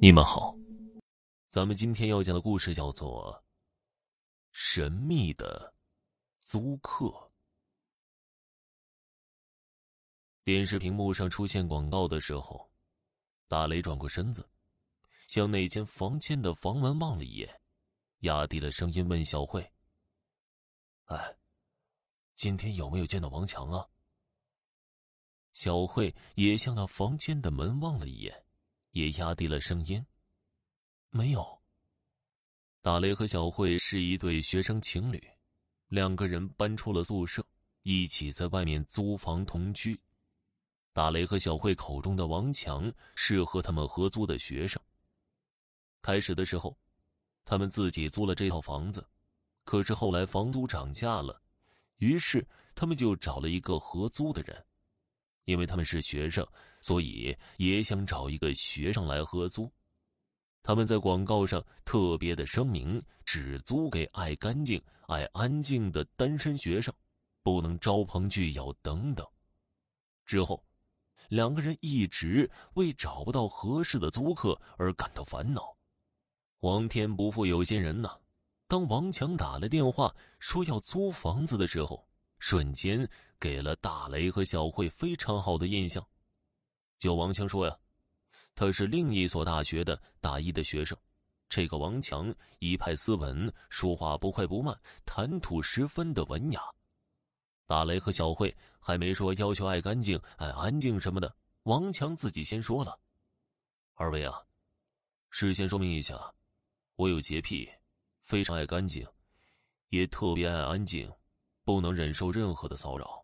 [0.00, 0.54] 你们好，
[1.48, 3.34] 咱们今天要讲的故事叫做
[4.52, 5.74] 《神秘的
[6.38, 7.06] 租客》。
[10.44, 12.70] 电视屏幕上出现广告的时候，
[13.48, 14.48] 大雷转过身子，
[15.26, 17.60] 向那间房间的房门望了一眼，
[18.20, 19.68] 压低了声音问小慧
[21.06, 21.36] ：“哎，
[22.36, 23.84] 今天有没有见到王强啊？”
[25.54, 28.44] 小慧也向那房间的门望了一眼。
[28.90, 30.04] 也压低了声音。
[31.10, 31.46] 没有。
[32.80, 35.22] 大雷和小慧是一对学生情侣，
[35.88, 37.44] 两个人搬出了宿舍，
[37.82, 40.00] 一起在外面租房同居。
[40.92, 44.80] 大雷和小慧口中的王强是和他们合租的学生。
[46.02, 46.76] 开始的时候，
[47.44, 49.06] 他们自己租了这套房子，
[49.64, 51.40] 可是后来房租涨价了，
[51.98, 54.64] 于是他们就找了一个合租的人。
[55.44, 56.46] 因为他们是学生，
[56.80, 59.70] 所以也想找一个学生来合租。
[60.62, 66.92] 他们在广告上特别的声明，只租给爱干净、爱安静的单身学生，
[67.42, 69.26] 不能招朋聚友等等。
[70.26, 70.62] 之后，
[71.28, 75.74] 两个人一直为找不到合适的租客而感到烦恼。
[76.60, 78.18] 皇天不负有心人呐！
[78.66, 82.06] 当王强打了电话说要租房子的时候。
[82.40, 83.04] 瞬间
[83.40, 86.06] 给了大雷和小慧非常好的印象。
[86.98, 87.78] 就王强说呀，
[88.54, 90.96] 他是另一所大学的大一的学生。
[91.48, 96.60] 这个王强一派斯文，说话不快不慢，谈吐十分的文雅。
[97.66, 102.98] 大雷和小慧还没说要求爱干净、爱安静什么的，王强自己先说了
[103.94, 104.34] ：“二位啊，
[105.30, 106.34] 事先说明一下，
[106.96, 107.70] 我有洁癖，
[108.22, 109.06] 非常爱干净，
[109.88, 111.10] 也特别爱安静。”
[111.64, 113.22] 不能忍受任何的骚扰，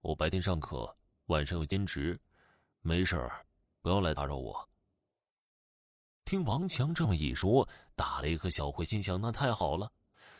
[0.00, 2.18] 我白天上课，晚上又兼职，
[2.82, 3.46] 没事儿，
[3.80, 4.68] 不要来打扰我。
[6.24, 9.92] 听王强这么一说，大雷和小慧心想：那太好了，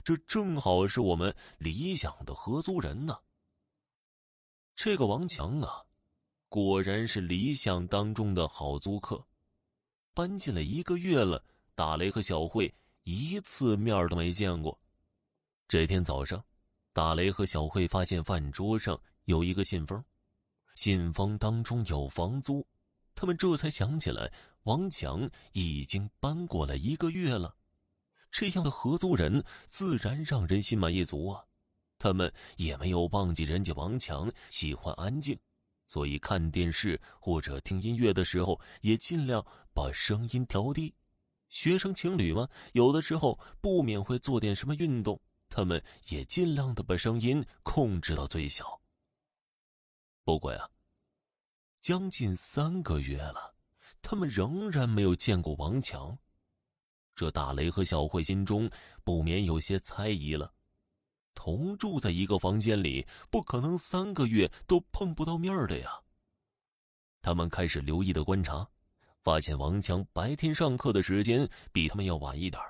[0.03, 3.17] 这正好是我们理想的合租人呢。
[4.75, 5.83] 这个王强啊，
[6.49, 9.25] 果然是理想当中的好租客。
[10.13, 12.75] 搬进来一个月了，大雷和小慧
[13.05, 14.79] 一次面都没见过。
[15.69, 16.45] 这天早上。
[16.95, 20.05] 大雷和小慧发现饭桌上有一个信封，
[20.75, 22.67] 信封当中有房租，
[23.15, 24.33] 他们这才想起来
[24.65, 27.55] 王强已经搬过来一个月了，
[28.31, 31.43] 这样的合租人自然让人心满意足啊。
[31.99, 35.39] 他们也没有忘记人家王强喜欢安静，
[35.89, 40.93] 所以看电视或者听音乐的时候也尽量把声音调低。
[41.49, 45.21] 学生情侣嘛，有的时候不免会做点什么运动。
[45.55, 48.82] 他们也尽量的把声音控制到最小。
[50.25, 50.69] 不过呀，
[51.81, 53.55] 将近三个月了，
[54.01, 56.17] 他们仍然没有见过王强，
[57.15, 58.71] 这大雷和小慧心中
[59.03, 60.55] 不免有些猜疑了。
[61.35, 65.91] 同住在一个房间里，不可能三个月都碰不到面的呀。
[67.21, 68.69] 他们开始留意的观察，
[69.23, 72.63] 发现王强白天上课的时间比他们要晚一点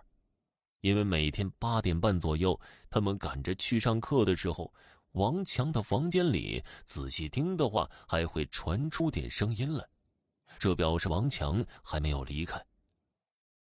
[0.81, 2.59] 因为每天八点半左右，
[2.89, 4.73] 他们赶着去上课的时候，
[5.13, 9.87] 王强的房间里仔细听的话，还会传出点声音来，
[10.59, 12.65] 这表示王强还没有离开。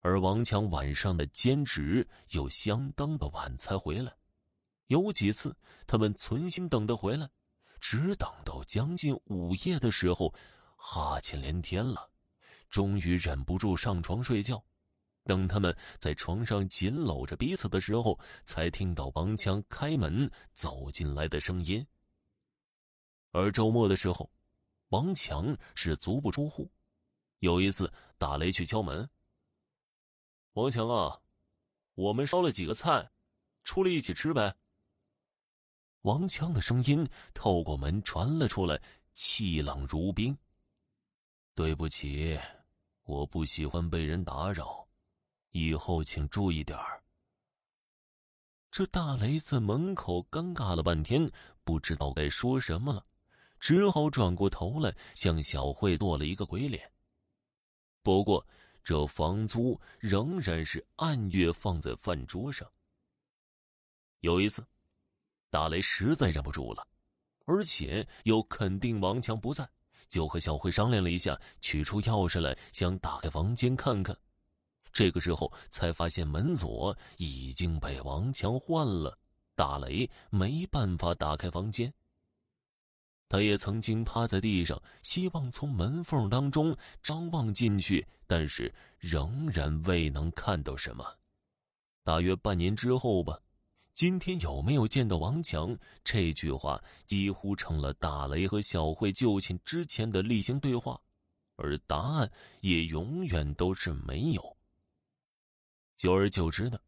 [0.02, 4.14] 而王强晚上的兼职又相当的晚才回来，
[4.88, 5.56] 有几次
[5.88, 7.30] 他们存心等他回来，
[7.80, 10.34] 只等到将近午夜的时候，
[10.76, 12.10] 哈欠连天了，
[12.70, 14.64] 终于忍不住上床睡觉。
[15.25, 21.85] 等他们在床上紧搂着彼此的时候，才听到王强开门走进来的声音。
[23.31, 24.30] 而周末的时候，
[24.90, 26.72] 王强是足不出户。
[27.40, 29.07] 有一次，打雷去敲门
[30.53, 31.22] ：“王强啊，
[31.94, 33.09] 我们烧了几个菜，
[33.63, 34.56] 出来一起吃呗。”
[36.03, 38.81] 王强的声音透过门传了出来，
[39.13, 40.36] 气冷如冰
[41.53, 42.40] ：“对不起，
[43.03, 44.79] 我不喜欢被人打扰。”
[45.51, 47.01] 以后请注意点儿。
[48.72, 51.30] 这大雷在门口尴尬了半天，
[51.63, 53.04] 不知道该说什么了，
[53.60, 56.92] 只好转过头来向小慧做了一个鬼脸。
[58.04, 58.46] 不过，
[58.84, 62.68] 这房租仍然是按月放在饭桌上。
[64.19, 64.66] 有一次，
[65.50, 66.88] 大雷实在忍不住了，
[67.46, 69.68] 而且又肯定王强不在，
[70.07, 74.16] 就和小慧商量了一下，取出钥匙来，想打开房间看看。
[74.91, 79.18] 这个时候才发现门锁已经被王强换了，
[79.56, 81.94] 大雷没办法打开房间。
[83.27, 91.06] 他也曾经趴在地上，希望从门缝当中张望进去但是仍然未能看到什么。
[92.03, 93.39] 大约半年之后吧，
[93.94, 95.77] 今天有没有见到王强？
[96.03, 101.00] 这句话几乎成了大雷和小慧就寝之前的例行对话，
[101.56, 102.31] 而答案
[102.62, 104.57] 也永远都是没有。
[106.00, 106.80] 久而久之呢，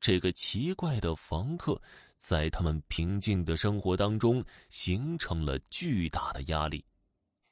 [0.00, 1.80] 这个奇怪的房客
[2.16, 6.84] 在他们平静的生活当中形成了巨大的压力，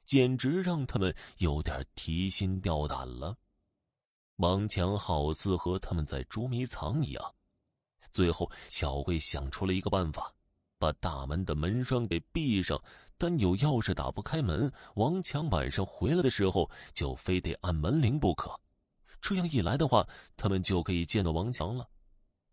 [0.03, 3.37] 简直让他们有点提心吊胆了。
[4.35, 7.35] 王强好似和他们在捉迷藏一样，
[8.11, 10.29] 最后小慧想出了一个办法，
[10.77, 12.77] 把大门的门栓给闭上，
[13.17, 14.69] 但有钥匙打不开门。
[14.95, 18.59] 王强晚上回来的时候就非得按门铃不可。
[19.27, 20.07] 这样一来的话，
[20.37, 21.89] 他们就可以见到王强了。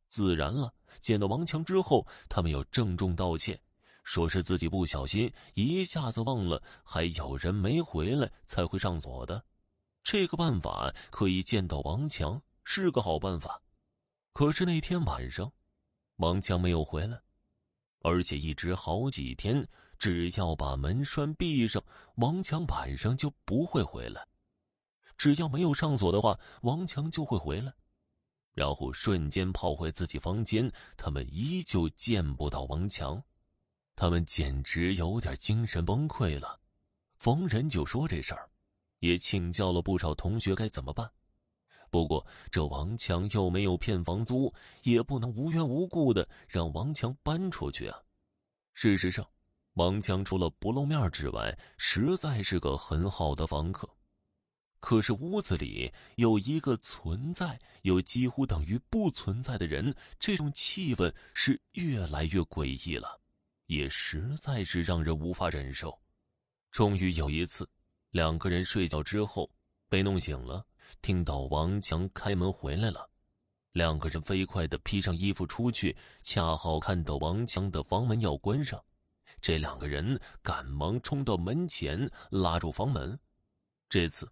[0.09, 3.61] 自然了，见到王强之后，他们要郑重道歉，
[4.03, 9.45] 说是自己不小心，一下子忘了还有人没回来才会上锁的。
[10.03, 13.63] 这个办法可以见到王强，是个好办法。
[14.33, 15.53] 可是那天晚上，
[16.17, 17.23] 王强没有回来，
[18.01, 19.65] 而且一直好几天，
[19.97, 21.81] 只要把门栓闭上，
[22.17, 24.27] 王强晚上就不会回来。
[25.17, 27.73] 只要没有上锁的话，王强就会回来，
[28.53, 30.71] 然后瞬间跑回自己房间。
[30.97, 33.23] 他们依旧见不到王强，
[33.97, 36.61] 他们简直有点精神崩溃了。
[37.17, 38.51] 逢人就说这事儿，
[38.99, 41.11] 也请教了不少同学该怎么办。
[41.91, 44.53] 不过这王强又没有骗房租，
[44.83, 47.97] 也不能无缘无故的让王强搬出去啊。
[48.73, 49.25] 事实上，
[49.75, 53.89] 王强除了不露面之外，实在是个很好的房客。
[54.85, 63.19] 可是屋子里有一个存在又几乎等于不存在的人，这种气氛是越来越诡异了，
[63.65, 65.99] 也实在是让人无法忍受。
[66.71, 67.67] 终于有一次，
[68.11, 69.51] 两个人睡觉之后
[69.89, 70.63] 被弄醒了，
[71.01, 73.09] 听到王强开门回来了，
[73.73, 78.79] 两个人飞快的披上衣服出去，恰好看到王强的房门要关上，
[79.41, 83.19] 这两个人赶忙冲到门前拉住房门，
[83.89, 84.31] 这次。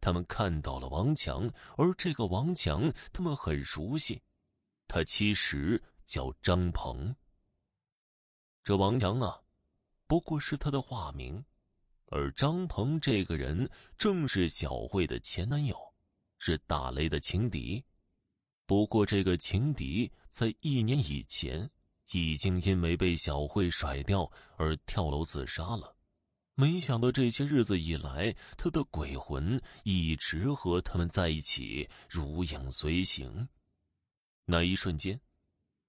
[0.00, 4.22] 他们看到了王强，而这个王强他们很熟悉，
[4.86, 7.14] 他其实叫张鹏。
[8.62, 9.40] 这王强啊，
[10.06, 11.44] 不过是他的化名，
[12.06, 15.76] 而张鹏这个人正是小慧的前男友，
[16.38, 17.84] 是大雷的情敌。
[18.66, 21.68] 不过这个情敌在一年以前
[22.12, 25.95] 已经因为被小慧甩掉而跳楼自杀了。
[26.58, 33.46] 没想到这些日子以来，他的鬼魂一直和他们在一起，如影随形。
[34.46, 35.20] 那一瞬间，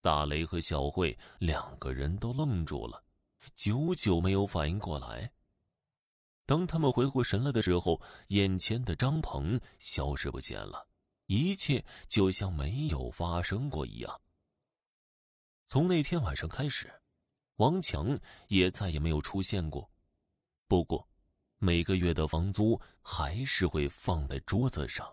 [0.01, 3.01] 大雷和小慧两个人都愣住了，
[3.55, 5.31] 久久没有反应过来。
[6.45, 10.85] 当他们回过神来的时候，眼前的张鹏消失不见了，
[11.27, 14.21] 一切就像没有发生过一样。
[15.67, 16.91] 从那天晚上开始，
[17.55, 18.19] 王强
[18.49, 19.89] 也再也没有出现过。
[20.67, 21.07] 不过，
[21.59, 25.11] 每个月的房租还是会放在桌子上。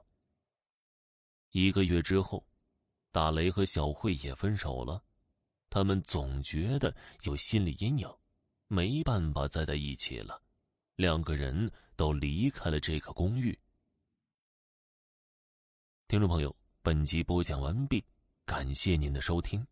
[1.50, 2.44] 一个月之后，
[3.12, 5.02] 大雷和小慧也分手了。
[5.70, 8.08] 他们总觉得有心理阴影，
[8.66, 10.42] 没办法再在一起了。
[10.96, 13.56] 两个人都离开了这个公寓。
[16.08, 18.04] 听众朋友，本集播讲完毕，
[18.44, 19.64] 感谢您的收听。